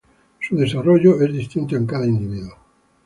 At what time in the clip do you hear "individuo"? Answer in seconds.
2.07-2.55